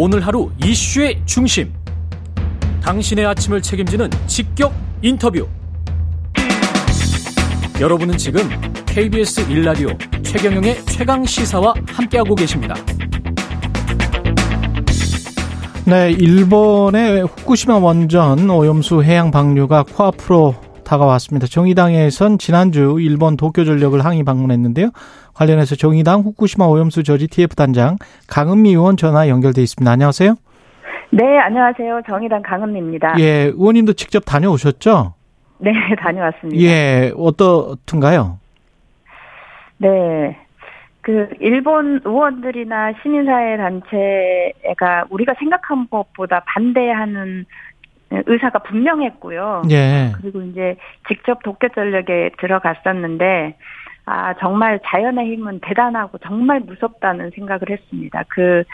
오늘 0.00 0.24
하루 0.24 0.48
이슈의 0.64 1.20
중심. 1.26 1.72
당신의 2.80 3.26
아침을 3.26 3.60
책임지는 3.60 4.08
직격 4.28 4.72
인터뷰. 5.02 5.48
여러분은 7.80 8.16
지금 8.16 8.48
KBS 8.86 9.50
일라디오 9.50 9.88
최경영의 10.22 10.84
최강 10.84 11.24
시사와 11.24 11.74
함께하고 11.88 12.36
계십니다. 12.36 12.76
네, 15.84 16.12
일본의 16.12 17.22
후쿠시마 17.22 17.78
원전 17.78 18.48
오염수 18.48 19.02
해양 19.02 19.32
방류가 19.32 19.82
코앞으로 19.82 20.54
다가왔습니다. 20.88 21.46
정의당에선 21.46 22.38
지난주 22.38 22.96
일본 23.00 23.36
도쿄전력을 23.36 24.02
항의 24.02 24.24
방문했는데요. 24.24 24.90
관련해서 25.34 25.76
정의당 25.76 26.20
후쿠시마 26.20 26.64
오염수 26.66 27.02
저지 27.02 27.28
TF 27.28 27.54
단장 27.54 27.96
강은미 28.28 28.70
의원 28.70 28.96
전화 28.96 29.28
연결돼 29.28 29.62
있습니다. 29.62 29.90
안녕하세요. 29.90 30.34
네, 31.10 31.38
안녕하세요. 31.38 32.02
정의당 32.06 32.42
강은미입니다. 32.42 33.16
예, 33.20 33.52
의원님도 33.54 33.94
직접 33.94 34.20
다녀오셨죠? 34.20 35.14
네, 35.58 35.72
다녀왔습니다. 36.00 36.60
예, 36.62 37.12
어떻든가요? 37.16 38.38
네. 39.78 40.36
그 41.00 41.28
일본 41.40 42.00
의원들이나 42.04 42.92
시민사회 43.02 43.56
단체가 43.56 45.06
우리가 45.08 45.34
생각한 45.38 45.88
것보다 45.88 46.42
반대하는 46.46 47.46
의사가 48.10 48.60
분명했고요. 48.60 49.62
예. 49.70 50.12
그리고 50.20 50.42
이제 50.42 50.76
직접 51.08 51.42
도쿄 51.42 51.68
전력에 51.68 52.30
들어갔었는데 52.38 53.56
아 54.06 54.34
정말 54.40 54.80
자연의 54.86 55.32
힘은 55.32 55.60
대단하고 55.62 56.18
정말 56.18 56.60
무섭다는 56.60 57.30
생각을 57.34 57.70
했습니다. 57.70 58.24
그 58.28 58.64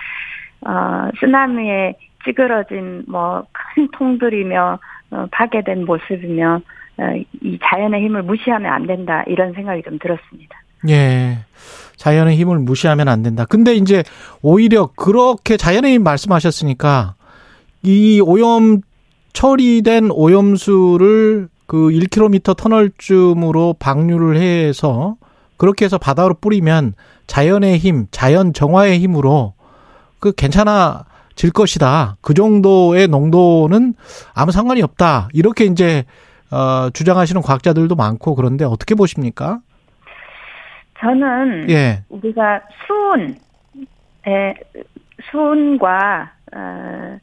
어, 0.66 1.10
쓰나미에 1.20 1.95
찌그러진 2.24 3.05
뭐 3.09 3.45
큰 3.74 3.88
통들이며 3.93 4.79
어, 5.10 5.26
파괴된 5.32 5.85
모습이며 5.85 6.60
어, 6.98 7.02
이 7.43 7.59
자연의 7.63 8.02
힘을 8.04 8.23
무시하면 8.23 8.73
안 8.73 8.87
된다 8.87 9.24
이런 9.26 9.52
생각이 9.52 9.82
좀 9.82 9.98
들었습니다. 9.98 10.60
예. 10.88 11.38
자연의 11.96 12.37
힘을 12.37 12.59
무시하면 12.59 13.09
안 13.09 13.23
된다. 13.23 13.45
근데 13.48 13.74
이제 13.74 14.02
오히려 14.43 14.88
그렇게 14.96 15.57
자연의 15.57 15.95
힘 15.95 16.04
말씀하셨으니까 16.04 17.15
이 17.82 18.21
오염 18.24 18.80
처리된 19.35 20.10
오염수를 20.10 21.49
그 21.66 21.88
1km 21.90 22.57
터널쯤으로 22.57 23.74
방류를 23.79 24.37
해서 24.37 25.16
그렇게 25.57 25.85
해서 25.85 25.99
바다로 25.99 26.35
뿌리면 26.35 26.95
자연의 27.26 27.79
힘, 27.79 28.07
자연 28.10 28.52
정화의 28.52 28.99
힘으로 29.01 29.54
그 30.21 30.32
괜찮아질 30.32 31.52
것이다. 31.52 32.16
그 32.21 32.32
정도의 32.32 33.09
농도는 33.09 33.95
아무 34.35 34.52
상관이 34.52 34.82
없다. 34.82 35.29
이렇게 35.32 35.65
이제 35.65 36.04
어 36.51 36.88
주장하시는 36.91 37.43
과학자들도 37.43 37.95
많고 37.95 38.35
그런데 38.35 38.65
어떻게 38.65 38.95
보십니까? 38.95 39.60
저는 41.01 41.69
예. 41.71 42.04
우리가 42.09 42.60
수온 42.87 43.37
에 44.26 44.54
수온과 45.30 46.30
어, 46.54 47.19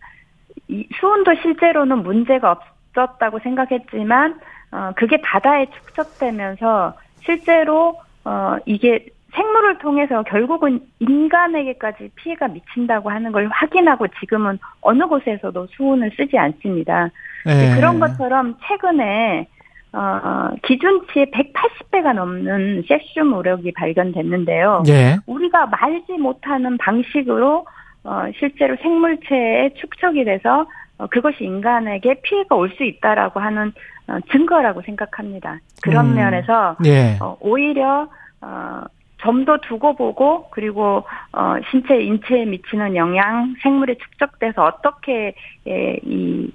이 0.71 0.87
수온도 0.99 1.35
실제로는 1.35 2.01
문제가 2.03 2.51
없었다고 2.95 3.39
생각했지만 3.39 4.39
어, 4.71 4.91
그게 4.95 5.17
바다에 5.21 5.67
축적되면서 5.67 6.93
실제로 7.23 7.99
어, 8.23 8.55
이게 8.65 9.05
생물을 9.33 9.77
통해서 9.79 10.23
결국은 10.23 10.79
인간에게까지 10.99 12.11
피해가 12.15 12.47
미친다고 12.49 13.09
하는 13.09 13.31
걸 13.31 13.47
확인하고 13.47 14.07
지금은 14.19 14.59
어느 14.81 15.05
곳에서도 15.07 15.67
수온을 15.71 16.11
쓰지 16.17 16.37
않습니다. 16.37 17.09
네. 17.45 17.75
그런 17.75 17.99
것처럼 17.99 18.55
최근에 18.67 19.47
어, 19.93 20.49
기준치의 20.63 21.31
180배가 21.31 22.13
넘는 22.13 22.83
세슘 22.87 23.33
우력이 23.33 23.73
발견됐는데요. 23.73 24.83
네. 24.85 25.17
우리가 25.25 25.65
말지 25.65 26.13
못하는 26.13 26.77
방식으로 26.77 27.65
어, 28.03 28.23
실제로 28.39 28.75
생물체에 28.81 29.73
축적이 29.75 30.25
돼서 30.25 30.65
어, 30.97 31.07
그것이 31.07 31.43
인간에게 31.43 32.21
피해가 32.21 32.55
올 32.55 32.69
수 32.69 32.83
있다라고 32.83 33.39
하는 33.39 33.71
어, 34.07 34.17
증거라고 34.31 34.81
생각합니다. 34.81 35.59
그런 35.81 36.07
음, 36.11 36.15
면에서 36.15 36.75
예. 36.85 37.17
어, 37.21 37.37
오히려 37.39 38.07
어, 38.41 38.83
좀 39.17 39.45
더 39.45 39.57
두고 39.57 39.95
보고 39.95 40.47
그리고 40.49 41.03
어, 41.33 41.55
신체 41.69 42.01
인체에 42.01 42.45
미치는 42.45 42.95
영향, 42.95 43.53
생물에 43.61 43.95
축적돼서 43.95 44.63
어떻게 44.63 45.35
예, 45.67 45.97
이 46.03 46.51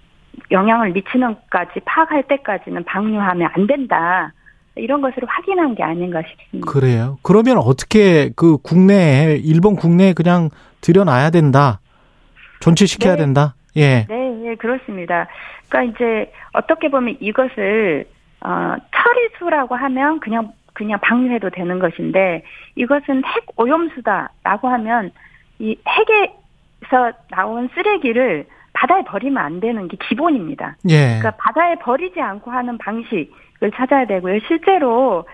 영향을 0.50 0.90
미치는까지 0.90 1.80
파악할 1.84 2.24
때까지는 2.24 2.84
방류하면 2.84 3.50
안 3.54 3.66
된다. 3.68 4.32
이런 4.74 5.00
것을 5.00 5.22
확인한 5.26 5.74
게 5.74 5.82
아닌가 5.82 6.22
싶습니다. 6.28 6.70
그래요. 6.70 7.18
그러면 7.22 7.56
어떻게 7.58 8.30
그 8.36 8.58
국내에 8.58 9.36
일본 9.36 9.74
국내에 9.76 10.12
그냥 10.12 10.50
들여놔야 10.81 11.31
된다. 11.31 11.81
존치시켜야 12.60 13.14
네. 13.14 13.22
된다. 13.22 13.54
예. 13.76 14.06
네, 14.09 14.31
네, 14.31 14.54
그렇습니다. 14.56 15.26
그러니까 15.69 15.94
이제 15.94 16.32
어떻게 16.53 16.88
보면 16.88 17.16
이것을 17.20 18.06
어 18.41 18.76
처리수라고 18.94 19.75
하면 19.75 20.20
그냥 20.20 20.53
그냥 20.72 20.98
방류해도 21.00 21.50
되는 21.50 21.78
것인데 21.78 22.44
이것은 22.75 23.25
핵 23.25 23.47
오염수다라고 23.56 24.69
하면 24.69 25.10
이 25.59 25.76
핵에서 25.88 27.12
나온 27.31 27.69
쓰레기를 27.75 28.47
바다에 28.75 29.03
버리면 29.04 29.42
안 29.42 29.60
되는 29.60 29.88
게 29.88 29.97
기본입니다. 29.97 30.76
예. 30.91 31.19
그러니까 31.19 31.31
바다에 31.38 31.76
버리지 31.76 32.20
않고 32.20 32.50
하는 32.50 32.76
방식을 32.76 33.70
찾아야 33.75 34.06
되고요. 34.06 34.38
실제로 34.47 35.26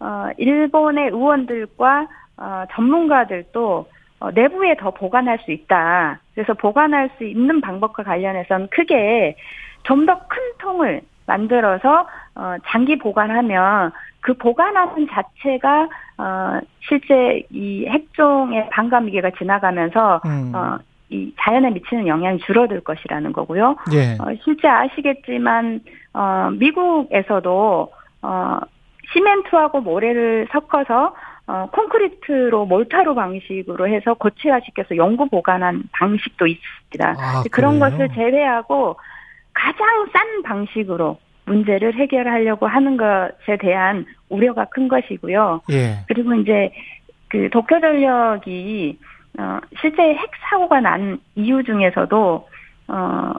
어 0.00 0.28
일본의 0.36 1.10
의원들과 1.10 2.08
어 2.36 2.64
전문가들도 2.72 3.86
어, 4.20 4.30
내부에 4.30 4.76
더 4.76 4.90
보관할 4.90 5.38
수 5.44 5.52
있다. 5.52 6.20
그래서 6.34 6.54
보관할 6.54 7.10
수 7.18 7.24
있는 7.24 7.60
방법과 7.60 8.02
관련해서는 8.02 8.68
크게 8.70 9.36
좀 9.84 10.06
더 10.06 10.14
큰 10.28 10.42
통을 10.58 11.00
만들어서 11.26 12.06
어, 12.34 12.56
장기 12.66 12.98
보관하면 12.98 13.92
그 14.20 14.34
보관하는 14.34 15.06
자체가 15.08 15.88
어, 16.18 16.60
실제 16.80 17.42
이 17.50 17.86
핵종의 17.86 18.70
반감기가 18.70 19.30
지나가면서 19.38 20.20
음. 20.24 20.52
어, 20.54 20.78
이 21.10 21.32
자연에 21.40 21.70
미치는 21.70 22.06
영향이 22.06 22.38
줄어들 22.40 22.80
것이라는 22.80 23.32
거고요. 23.32 23.76
예. 23.92 24.14
어, 24.20 24.34
실제 24.44 24.68
아시겠지만 24.68 25.80
어, 26.12 26.50
미국에서도 26.58 27.92
어, 28.22 28.58
시멘트하고 29.12 29.80
모래를 29.80 30.48
섞어서 30.52 31.14
어, 31.48 31.66
콘크리트로 31.72 32.66
몰타로 32.66 33.14
방식으로 33.14 33.88
해서 33.88 34.12
고체화시켜서 34.12 34.96
영구 34.96 35.30
보관한 35.30 35.82
방식도 35.92 36.46
있습니다. 36.46 37.16
아, 37.18 37.42
그런 37.50 37.80
것을 37.80 38.10
제외하고 38.14 38.96
가장 39.54 40.06
싼 40.12 40.42
방식으로 40.42 41.18
문제를 41.46 41.94
해결하려고 41.94 42.66
하는 42.66 42.98
것에 42.98 43.56
대한 43.58 44.04
우려가 44.28 44.66
큰 44.66 44.88
것이고요. 44.88 45.62
예. 45.70 46.04
그리고 46.06 46.34
이제 46.34 46.70
그 47.28 47.48
도쿄 47.50 47.80
전력이 47.80 48.98
어, 49.38 49.58
실제 49.80 50.02
핵 50.02 50.30
사고가 50.50 50.80
난 50.80 51.18
이유 51.34 51.64
중에서도 51.64 52.48
어, 52.88 53.32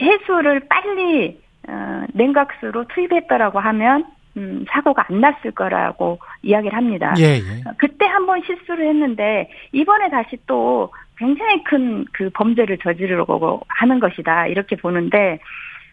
해수를 0.00 0.60
빨리 0.68 1.40
어, 1.68 2.04
냉각수로 2.12 2.84
투입했다라고 2.86 3.58
하면 3.58 4.04
음, 4.38 4.64
사고가 4.70 5.04
안 5.10 5.20
났을 5.20 5.50
거라고 5.50 6.18
이야기를 6.42 6.76
합니다. 6.76 7.14
예, 7.18 7.24
예. 7.38 7.64
그때 7.76 8.06
한 8.06 8.24
번 8.26 8.40
실수를 8.46 8.88
했는데 8.88 9.50
이번에 9.72 10.08
다시 10.10 10.36
또 10.46 10.92
굉장히 11.18 11.64
큰 11.64 12.04
그 12.12 12.30
범죄를 12.32 12.78
저지르려고 12.78 13.60
하는 13.68 13.98
것이다 14.00 14.46
이렇게 14.46 14.76
보는데 14.76 15.38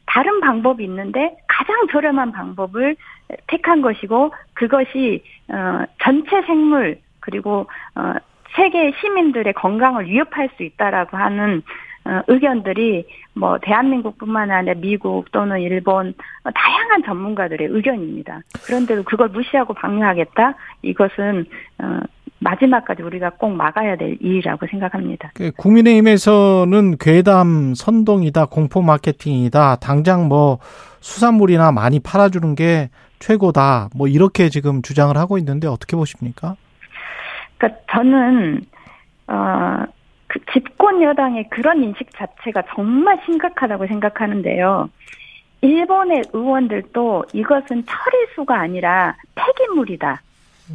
다른 0.05 0.39
방법이 0.39 0.83
있는데 0.83 1.35
가장 1.47 1.87
저렴한 1.91 2.31
방법을 2.31 2.95
택한 3.47 3.81
것이고 3.81 4.33
그것이 4.53 5.23
어 5.49 5.85
전체 6.03 6.41
생물 6.45 6.99
그리고 7.21 7.67
어 7.95 8.13
세계 8.55 8.91
시민들의 9.01 9.53
건강을 9.53 10.05
위협할 10.05 10.49
수 10.55 10.63
있다라고 10.63 11.17
하는 11.17 11.57
어, 11.57 11.94
의견들이 12.27 13.05
뭐 13.33 13.57
대한민국뿐만 13.61 14.51
아니라 14.51 14.75
미국 14.75 15.31
또는 15.31 15.59
일본 15.59 16.13
어, 16.43 16.49
다양한 16.51 17.03
전문가들의 17.03 17.67
의견입니다. 17.69 18.41
그런데도 18.65 19.03
그걸 19.03 19.29
무시하고 19.29 19.73
방류하겠다? 19.73 20.55
이것은 20.83 21.45
어, 21.79 21.99
마지막까지 22.39 23.01
우리가 23.01 23.31
꼭 23.31 23.51
막아야 23.51 23.95
될 23.95 24.17
일이라고 24.19 24.67
생각합니다. 24.67 25.31
그 25.33 25.51
국민의힘에서는 25.57 26.97
괴담 26.99 27.73
선동이다, 27.75 28.45
공포 28.45 28.81
마케팅이다, 28.81 29.77
당장 29.77 30.27
뭐 30.27 30.59
수산물이나 30.99 31.71
많이 31.71 31.99
팔아주는 31.99 32.55
게 32.55 32.89
최고다, 33.19 33.89
뭐 33.95 34.07
이렇게 34.07 34.49
지금 34.49 34.81
주장을 34.81 35.15
하고 35.17 35.37
있는데 35.37 35.67
어떻게 35.67 35.95
보십니까? 35.95 36.55
그러니까 37.57 37.81
저는 37.91 38.61
어 39.27 39.83
그 40.35 40.39
집권 40.51 41.01
여당의 41.01 41.49
그런 41.49 41.81
인식 41.81 42.09
자체가 42.11 42.63
정말 42.73 43.19
심각하다고 43.25 43.87
생각하는데요. 43.87 44.89
일본의 45.61 46.23
의원들도 46.33 47.25
이것은 47.33 47.85
처리수가 47.85 48.59
아니라 48.59 49.15
폐기물이다. 49.35 50.21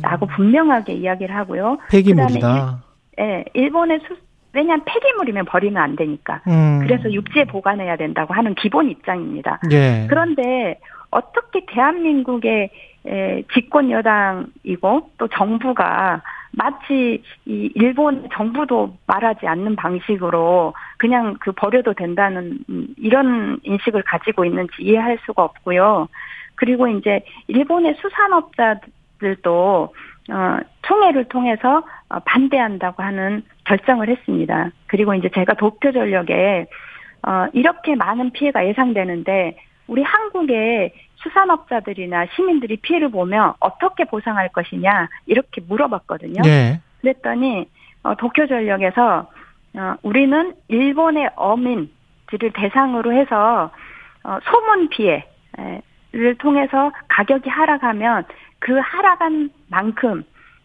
라고 0.03 0.27
음. 0.27 0.29
분명하게 0.35 0.95
이야기를 0.95 1.35
하고요. 1.35 1.79
폐기물이다. 1.91 2.79
일, 3.19 3.25
예, 3.25 3.45
일본의 3.55 4.01
수, 4.07 4.17
왜냐하면 4.53 4.85
폐기물이면 4.87 5.45
버리면 5.45 5.83
안 5.83 5.97
되니까. 5.97 6.41
음. 6.47 6.81
그래서 6.81 7.13
육지에 7.13 7.45
보관해야 7.45 7.97
된다고 7.97 8.33
하는 8.33 8.55
기본 8.55 8.89
입장입니다. 8.89 9.61
예. 9.73 10.07
그런데 10.09 10.79
어떻게 11.11 11.67
대한민국의 11.67 12.71
에, 13.07 13.43
집권 13.53 13.91
여당이고 13.91 15.11
또 15.19 15.29
정부가 15.29 16.23
마치 16.53 17.23
이 17.47 17.71
일본 17.75 18.29
정부도 18.33 18.97
말하지 19.07 19.47
않는 19.47 19.77
방식으로 19.77 20.75
그냥 20.99 21.37
그 21.41 21.53
버려도 21.53 21.95
된다는 21.95 22.59
음, 22.69 22.89
이런 22.97 23.61
인식을 23.63 24.03
가지고 24.03 24.45
있는지 24.45 24.73
이해할 24.81 25.19
수가 25.25 25.45
없고요. 25.45 26.09
그리고 26.57 26.89
이제 26.89 27.25
일본의 27.47 27.97
수산업자들도 28.01 29.95
어, 30.31 30.59
총회를 30.83 31.25
통해서 31.25 31.83
어, 32.09 32.19
반대한다고 32.21 33.03
하는 33.03 33.43
결정을 33.65 34.09
했습니다. 34.09 34.71
그리고 34.87 35.15
이제 35.15 35.31
제가 35.33 35.55
도쿄 35.55 35.93
전력에 35.93 36.67
어, 37.27 37.47
이렇게 37.53 37.95
많은 37.95 38.31
피해가 38.31 38.67
예상되는데 38.67 39.57
우리 39.91 40.05
한국의 40.05 40.93
수산업자들이나 41.17 42.27
시민들이 42.37 42.77
피해를 42.77 43.11
보면 43.11 43.55
어떻게 43.59 44.05
보상할 44.05 44.49
것이냐 44.51 45.09
이렇게 45.27 45.61
물어봤거든요. 45.67 46.43
예. 46.47 46.81
그랬더니 47.01 47.69
어, 48.05 48.15
도쿄전력에서 48.15 49.29
어, 49.75 49.95
우리는 50.03 50.55
일본의 50.69 51.31
어민들을 51.35 52.53
대상으로 52.55 53.13
해서 53.13 53.73
어, 54.23 54.39
소문 54.45 54.91
피해를 54.91 56.39
통해서 56.39 56.93
가격이 57.09 57.49
하락하면 57.49 58.25
그 58.61 58.79
하락한 58.79 59.51
만큼 59.67 60.23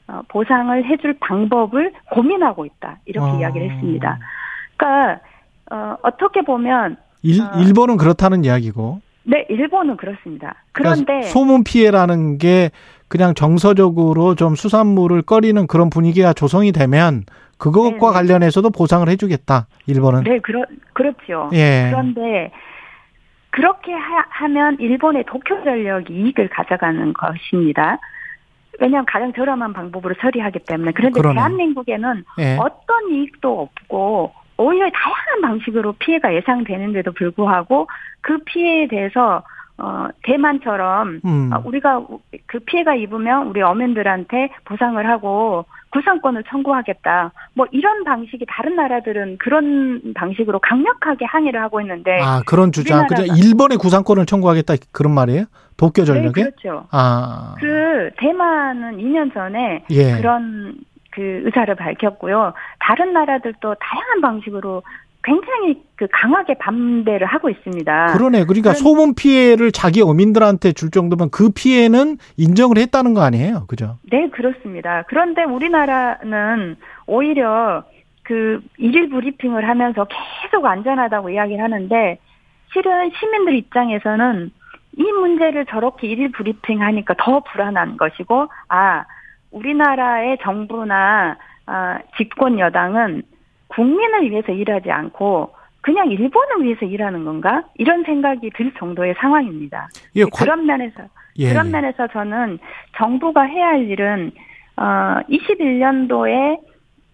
어, 0.07 0.21
보상을 0.27 0.85
해줄 0.85 1.17
방법을 1.19 1.93
고민하고 2.11 2.67
있다 2.67 2.99
이렇게 3.05 3.27
어. 3.27 3.39
이야기를 3.39 3.71
했습니다. 3.71 4.19
그러니까 4.77 5.19
어, 5.71 5.97
어떻게 6.03 6.43
보면 6.43 6.97
일, 7.23 7.41
어. 7.41 7.49
일본은 7.57 7.97
그렇다는 7.97 8.45
이야기고. 8.45 9.01
네 9.25 9.45
일본은 9.49 9.97
그렇습니다. 9.97 10.55
그러니까 10.71 11.03
그런데 11.05 11.27
소문 11.27 11.63
피해라는 11.63 12.37
게 12.37 12.69
그냥 13.07 13.33
정서적으로 13.33 14.35
좀 14.35 14.55
수산물을 14.55 15.23
꺼리는 15.23 15.67
그런 15.67 15.89
분위기가 15.89 16.33
조성이 16.33 16.71
되면 16.71 17.23
그것과 17.57 18.11
네네. 18.11 18.13
관련해서도 18.13 18.69
보상을 18.69 19.07
해주겠다. 19.07 19.67
일본은. 19.87 20.23
네 20.23 20.39
그렇 20.39 20.63
그렇죠. 20.93 21.49
예. 21.53 21.89
그런데 21.91 22.51
그렇게 23.49 23.93
하, 23.93 24.47
면 24.47 24.77
일본의 24.79 25.23
도쿄 25.27 25.63
전력이 25.63 26.13
이익을 26.13 26.49
가져가는 26.49 27.13
것입니다. 27.13 27.97
왜냐하면 28.79 29.05
가장 29.05 29.31
저렴한 29.33 29.71
방법으로 29.73 30.15
처리하기 30.19 30.59
때문에. 30.67 30.91
그런데 30.91 31.19
그러네. 31.21 31.35
대한민국에는 31.35 32.25
예. 32.39 32.57
어떤 32.59 33.09
이익도 33.11 33.61
없고 33.61 34.33
오히려 34.57 34.89
다양한 34.91 35.41
방식으로 35.41 35.93
피해가 35.99 36.33
예상되는데도 36.33 37.11
불구하고 37.13 37.87
그 38.21 38.37
피해에 38.45 38.87
대해서 38.87 39.43
어 39.77 40.07
대만처럼 40.23 41.19
음. 41.25 41.49
아, 41.51 41.61
우리가 41.65 42.05
그 42.45 42.59
피해가 42.59 42.95
입으면 42.95 43.47
우리 43.47 43.61
어민들한테 43.61 44.49
보상을 44.63 45.05
하고 45.05 45.65
구상권을 45.91 46.43
청구하겠다. 46.49 47.31
뭐 47.53 47.65
이런 47.71 48.05
방식이 48.05 48.45
다른 48.47 48.75
나라들은 48.75 49.37
그런 49.37 50.13
방식으로 50.13 50.59
강력하게 50.59 51.25
항의를 51.25 51.61
하고 51.61 51.81
있는데 51.81 52.19
아 52.21 52.41
그런 52.45 52.71
주장. 52.71 53.05
그냥 53.07 53.35
일본의 53.37 53.77
구상권을 53.77 54.25
청구하겠다 54.25 54.75
그런 54.93 55.13
말이에요? 55.13 55.45
도쿄 55.77 56.03
네, 56.03 56.05
전력에? 56.05 56.43
그렇죠. 56.43 56.87
아. 56.91 57.55
그 57.59 58.09
대만은 58.17 58.97
2년 58.97 59.33
전에 59.33 59.83
예. 59.89 60.17
그런 60.17 60.75
그 61.15 61.41
의사를 61.45 61.73
밝혔고요. 61.75 62.53
다른 62.79 63.13
나라들도 63.13 63.75
다양한 63.75 64.21
방식으로 64.21 64.83
굉장히 65.23 65.81
그 65.95 66.07
강하게 66.11 66.53
반대를 66.55 67.25
하고 67.25 67.49
있습니다. 67.49 68.13
그러네. 68.13 68.43
그러니까 68.45 68.73
소문 68.73 69.15
피해를 69.15 69.71
자기 69.71 70.01
어민들한테 70.01 70.73
줄 70.73 70.91
정도면 70.91 71.31
그 71.31 71.49
피해는 71.49 72.17
인정을 72.37 72.77
했다는 72.77 73.15
거 73.15 73.21
아니에요? 73.21 73.65
그죠? 73.67 73.97
네, 74.11 74.29
그렇습니다. 74.29 75.03
그런데 75.07 75.43
우리나라는 75.43 76.75
오히려 77.07 77.83
그 78.23 78.61
일일 78.77 79.09
브리핑을 79.09 79.67
하면서 79.67 80.05
계속 80.43 80.65
안전하다고 80.65 81.31
이야기를 81.31 81.63
하는데 81.63 82.19
실은 82.73 83.11
시민들 83.19 83.55
입장에서는 83.55 84.51
이 84.97 85.03
문제를 85.03 85.65
저렇게 85.65 86.07
일일 86.07 86.31
브리핑 86.31 86.81
하니까 86.81 87.15
더 87.17 87.39
불안한 87.39 87.97
것이고 87.97 88.47
아 88.69 89.05
우리나라의 89.55 90.37
정부나 90.41 91.37
아, 91.67 91.99
집권 92.17 92.59
여당은 92.59 93.23
국민을 93.67 94.29
위해서 94.29 94.51
일하지 94.51 94.91
않고 94.91 95.53
그냥 95.81 96.09
일본을 96.11 96.63
위해서 96.63 96.85
일하는 96.85 97.25
건가 97.25 97.63
이런 97.75 98.03
생각이 98.03 98.49
들 98.55 98.71
정도의 98.77 99.15
상황입니다. 99.17 99.87
예, 100.15 100.23
관- 100.23 100.31
그런 100.31 100.65
면에서 100.65 101.03
예, 101.37 101.49
그런 101.49 101.67
예. 101.67 101.71
면에서 101.71 102.07
저는 102.07 102.59
정부가 102.97 103.43
해야 103.43 103.67
할 103.69 103.87
일은 103.89 104.31
어 104.77 105.19
21년도에 105.29 106.59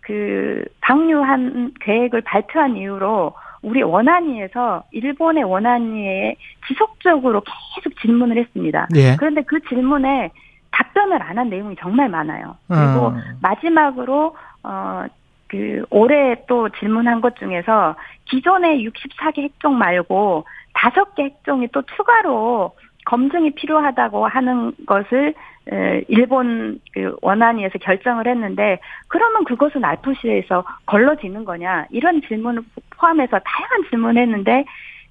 그 0.01 0.65
방류한 0.81 1.73
계획을 1.79 2.21
발표한 2.21 2.75
이후로 2.75 3.33
우리 3.61 3.83
원안위에서 3.83 4.83
일본의 4.91 5.43
원안위에 5.43 6.35
지속적으로 6.67 7.43
계속 7.75 7.99
질문을 8.01 8.37
했습니다. 8.37 8.87
예. 8.95 9.15
그런데 9.17 9.41
그 9.43 9.59
질문에 9.69 10.31
답변을 10.71 11.21
안 11.21 11.37
한 11.37 11.49
내용이 11.49 11.75
정말 11.79 12.09
많아요. 12.09 12.57
그리고 12.67 13.09
음. 13.09 13.21
마지막으로 13.41 14.35
어 14.63 15.05
그 15.51 15.83
올해 15.89 16.37
또 16.47 16.69
질문한 16.69 17.19
것 17.19 17.35
중에서 17.35 17.95
기존의 18.23 18.87
64개 18.87 19.41
핵종 19.41 19.77
말고 19.77 20.45
5개 20.73 21.23
핵종이 21.23 21.67
또 21.73 21.81
추가로 21.81 22.73
검증이 23.05 23.51
필요하다고 23.51 24.27
하는 24.27 24.71
것을 24.87 25.33
에, 25.69 26.05
일본 26.07 26.79
그 26.93 27.17
원안위에서 27.21 27.79
결정을 27.79 28.27
했는데 28.27 28.79
그러면 29.09 29.43
그것은 29.43 29.83
알프시에서 29.83 30.63
걸러지는 30.85 31.43
거냐 31.43 31.85
이런 31.89 32.21
질문을 32.21 32.61
포함해서 32.91 33.37
다양한 33.43 33.89
질문을 33.89 34.21
했는데 34.21 34.63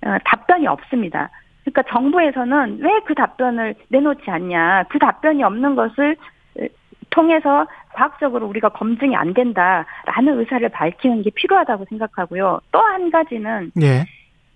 어, 0.06 0.16
답변이 0.24 0.66
없습니다. 0.66 1.28
그러니까 1.72 1.82
정부에서는 1.90 2.78
왜 2.80 3.00
그 3.06 3.14
답변을 3.14 3.74
내놓지 3.88 4.30
않냐 4.30 4.84
그 4.88 4.98
답변이 4.98 5.42
없는 5.42 5.74
것을 5.74 6.16
에, 6.58 6.68
통해서 7.10 7.66
과학적으로 7.94 8.46
우리가 8.46 8.68
검증이 8.70 9.16
안 9.16 9.34
된다라는 9.34 10.38
의사를 10.38 10.68
밝히는 10.68 11.22
게 11.22 11.30
필요하다고 11.34 11.86
생각하고요. 11.88 12.60
또 12.72 12.78
한 12.80 13.10
가지는 13.10 13.72
예. 13.80 14.04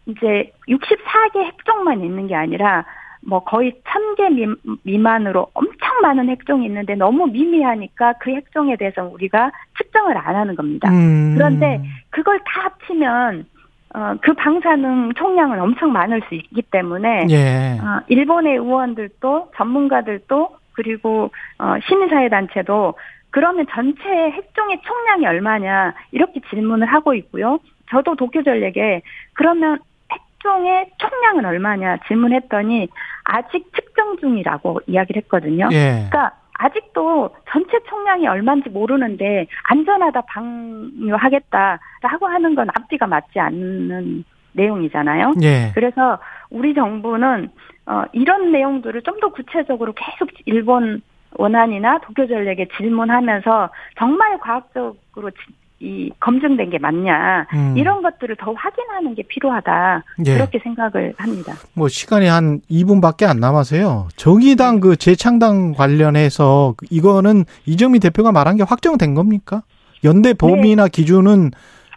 이제 0.06 0.52
64개 0.68 1.42
핵종만 1.44 2.02
있는 2.04 2.26
게 2.26 2.34
아니라 2.34 2.84
뭐 3.26 3.42
거의 3.42 3.72
1000개 3.84 4.56
미만으로 4.82 5.48
엄청 5.54 6.00
많은 6.02 6.28
핵종이 6.28 6.66
있는데 6.66 6.94
너무 6.94 7.26
미미하니까 7.26 8.14
그 8.20 8.30
핵종에 8.30 8.76
대해서 8.76 9.04
우리가 9.04 9.50
측정을 9.78 10.16
안 10.16 10.36
하는 10.36 10.54
겁니다. 10.54 10.90
음. 10.90 11.34
그런데 11.34 11.82
그걸 12.10 12.38
다 12.40 12.64
합치면 12.64 13.46
어, 13.94 14.16
그 14.20 14.32
방사능 14.34 15.12
총량은 15.14 15.60
엄청 15.60 15.92
많을 15.92 16.20
수 16.28 16.34
있기 16.34 16.62
때문에 16.62 17.26
예. 17.30 17.78
어, 17.80 18.00
일본의 18.08 18.54
의원들도 18.56 19.52
전문가들도 19.56 20.56
그리고 20.72 21.30
어, 21.58 21.74
시민사회 21.86 22.28
단체도 22.28 22.94
그러면 23.30 23.66
전체 23.70 24.02
핵종의 24.02 24.80
총량이 24.82 25.26
얼마냐 25.26 25.94
이렇게 26.10 26.40
질문을 26.50 26.88
하고 26.88 27.14
있고요. 27.14 27.58
저도 27.90 28.16
도쿄전력에 28.16 29.02
그러면 29.34 29.78
핵종의 30.10 30.90
총량은 30.98 31.44
얼마냐 31.44 31.98
질문했더니 32.08 32.88
아직 33.22 33.72
측정 33.74 34.16
중이라고 34.18 34.80
이야기를 34.88 35.22
했거든요. 35.22 35.68
예. 35.70 36.08
그러니까 36.10 36.32
아직도 36.58 37.30
전체 37.50 37.78
총량이 37.88 38.26
얼마인지 38.28 38.70
모르는데 38.70 39.46
안전하다 39.64 40.20
방류하겠다라고 40.22 42.26
하는 42.26 42.54
건 42.54 42.68
앞뒤가 42.74 43.06
맞지 43.06 43.38
않는 43.40 44.24
내용이잖아요. 44.52 45.34
예. 45.42 45.72
그래서 45.74 46.18
우리 46.50 46.74
정부는 46.74 47.50
어, 47.86 48.04
이런 48.12 48.52
내용들을 48.52 49.02
좀 49.02 49.20
더 49.20 49.28
구체적으로 49.30 49.92
계속 49.94 50.28
일본 50.46 51.00
원안이나 51.36 51.98
도쿄전력에 51.98 52.68
질문하면서 52.76 53.70
정말 53.98 54.38
과학적으로 54.38 55.30
지- 55.30 55.36
이 55.84 56.10
검증된 56.18 56.70
게 56.70 56.78
맞냐 56.78 57.46
음. 57.52 57.74
이런 57.76 58.00
것들을 58.00 58.36
더 58.36 58.52
확인하는 58.52 59.14
게 59.14 59.22
필요하다 59.22 60.02
예. 60.26 60.34
그렇게 60.34 60.58
생각을 60.60 61.14
합니다. 61.18 61.52
뭐 61.74 61.88
시간이 61.88 62.26
한 62.26 62.60
2분밖에 62.70 63.28
안 63.28 63.38
남아서요. 63.38 64.08
정의당 64.16 64.80
그 64.80 64.96
재창당 64.96 65.74
관련해서 65.74 66.74
이거는 66.90 67.44
이정미 67.66 67.98
대표가 68.00 68.32
말한 68.32 68.56
게 68.56 68.62
확정된 68.62 69.14
겁니까? 69.14 69.62
연대 70.04 70.32
범위나 70.32 70.88
기준은 70.88 71.50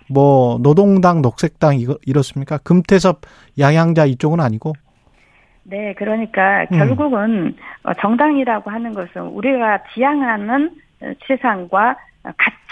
뭐 0.10 0.60
노동당, 0.62 1.22
녹색당 1.22 1.80
이거 1.80 1.98
이렇습니까? 2.06 2.58
금태섭 2.58 3.22
양양자 3.58 4.06
이쪽은 4.06 4.40
아니고. 4.40 4.74
네, 5.64 5.94
그러니까 5.98 6.66
음. 6.72 6.78
결국은 6.78 7.56
어, 7.84 7.94
정당이라고 8.02 8.70
하는 8.70 8.94
것은 8.94 9.22
우리가 9.22 9.80
지향하는 9.94 10.72
세상과 11.28 11.98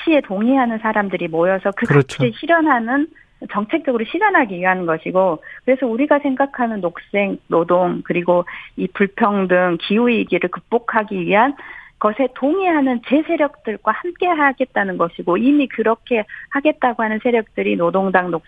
가치에 0.06 0.22
동의하는 0.22 0.78
사람들이 0.80 1.28
모여서 1.28 1.72
그 1.76 1.86
그렇죠. 1.86 2.18
가치를 2.18 2.34
실현하는 2.40 3.08
정책적으로 3.52 4.06
실현하기 4.06 4.56
위한 4.56 4.86
것이고 4.86 5.44
그래서 5.66 5.86
우리가 5.86 6.20
생각하는 6.20 6.82
녹색 6.82 7.38
노동 7.48 8.02
그리고 8.06 8.46
이 8.78 8.88
불평등 8.88 9.78
기후 9.82 10.08
위기를 10.08 10.50
극복하기 10.50 11.20
위한 11.20 11.54
것에 12.00 12.28
동의하는 12.36 13.02
제 13.08 13.24
세력들과 13.24 13.92
함께 13.92 14.28
하겠다는 14.28 14.98
것이고 14.98 15.38
이미 15.38 15.68
그렇게 15.68 16.24
하겠다고 16.52 17.04
하는 17.04 17.20
세력들이 17.24 17.76
노동당 17.78 18.32
녹, 18.32 18.44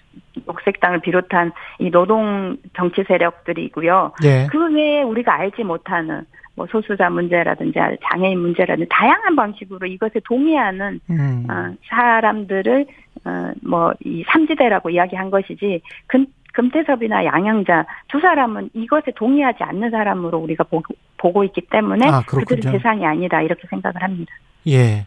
녹색당을 0.46 1.00
비롯한 1.00 1.52
이 1.80 1.90
노동 1.90 2.58
정치 2.76 3.04
세력들이고요. 3.04 4.14
네. 4.22 4.48
그 4.52 4.74
외에 4.74 5.02
우리가 5.02 5.34
알지 5.34 5.64
못하는 5.64 6.26
뭐 6.58 6.66
소수자 6.72 7.08
문제라든지 7.08 7.78
장애인 8.10 8.40
문제라든지 8.40 8.90
다양한 8.92 9.36
방식으로 9.36 9.86
이것에 9.86 10.20
동의하는 10.26 11.00
음. 11.12 11.46
어, 11.48 11.76
사람들을 11.88 12.88
어, 13.26 13.52
뭐이 13.62 14.24
삼지대라고 14.28 14.90
이야기한 14.90 15.30
것이지 15.30 15.82
금, 16.08 16.26
금태섭이나 16.54 17.26
양양자 17.26 17.86
두 18.08 18.20
사람은 18.20 18.72
이것에 18.74 19.12
동의하지 19.16 19.64
않는 19.64 19.92
사람으로 19.92 20.40
우리가 20.40 20.64
보고, 20.64 20.96
보고 21.18 21.44
있기 21.44 21.62
때문에 21.70 22.08
아, 22.10 22.24
그들은 22.26 22.72
대상이 22.72 23.06
아니다 23.06 23.40
이렇게 23.44 23.68
생각을 23.70 24.02
합니다. 24.02 24.34
예. 24.68 25.06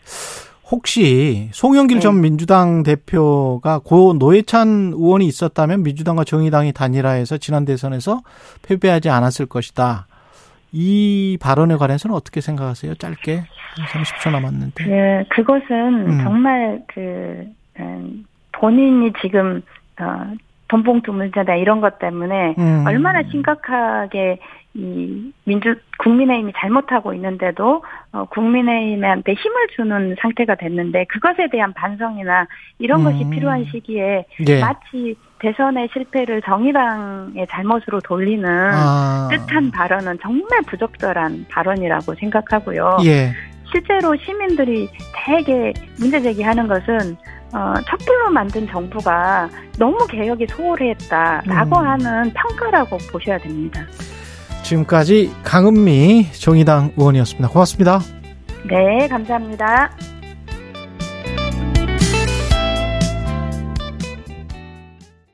혹시 0.71 1.49
송영길 1.51 1.97
네. 1.97 2.01
전 2.01 2.21
민주당 2.21 2.85
대표가 2.85 3.81
고 3.81 4.15
노회찬 4.17 4.93
의원이 4.95 5.27
있었다면 5.27 5.83
민주당과 5.83 6.23
정의당이 6.23 6.73
단일화해서 6.73 7.39
지난 7.39 7.65
대선에서 7.65 8.21
패배하지 8.63 9.11
않았을 9.11 9.47
것이다. 9.47 10.07
이 10.73 11.39
발언에 11.41 11.77
관해서는 11.77 12.15
어떻게 12.15 12.41
생각하세요? 12.41 12.95
짧게 12.95 13.43
30초 13.77 14.31
남았는데. 14.33 14.85
네, 14.85 15.25
그것은 15.31 16.07
음. 16.09 16.21
정말 16.23 16.83
그 16.89 17.47
음, 17.79 18.25
본인이 18.53 19.13
지금 19.21 19.63
어, 20.01 20.35
돈봉투 20.69 21.13
문제다 21.13 21.57
이런 21.57 21.81
것 21.81 21.99
때문에 21.99 22.55
음. 22.59 22.85
얼마나 22.87 23.23
심각하게 23.25 24.39
이 24.75 25.33
민주 25.45 25.75
국민의힘이 25.99 26.53
잘못하고 26.57 27.13
있는데도 27.15 27.83
어, 28.13 28.25
국민의힘한테 28.27 29.33
힘을 29.33 29.67
주는 29.75 30.15
상태가 30.21 30.55
됐는데 30.55 31.07
그것에 31.07 31.49
대한 31.51 31.73
반성이나 31.73 32.47
이런 32.79 33.01
음. 33.01 33.05
것이 33.05 33.29
필요한 33.31 33.65
시기에 33.65 34.27
예. 34.49 34.61
마치 34.61 35.17
대선의 35.41 35.89
실패를 35.93 36.43
정의당의 36.43 37.47
잘못으로 37.51 38.01
돌리는 38.01 38.49
아. 38.73 39.29
뜻한 39.31 39.71
발언은 39.71 40.19
정말 40.23 40.63
부적절한 40.67 41.47
발언이라고 41.49 42.15
생각하고요. 42.15 42.99
예. 43.05 43.33
실제로 43.73 44.17
시민들이 44.17 44.89
대개 45.15 45.73
문제 45.99 46.21
제기하는 46.21 46.67
것은 46.69 47.17
어, 47.53 47.75
촛불로 47.89 48.31
만든 48.31 48.67
정부가 48.69 49.49
너무 49.79 50.07
개혁이 50.07 50.47
소홀했다라고 50.49 51.79
음. 51.79 51.87
하는 51.87 52.33
평가라고 52.33 52.99
보셔야 53.11 53.39
됩니다. 53.39 53.83
지금까지 54.63 55.33
강은미 55.43 56.33
정의당 56.33 56.93
의원이었습니다. 56.97 57.49
고맙습니다. 57.49 58.01
네, 58.69 59.09
감사합니다. 59.09 59.91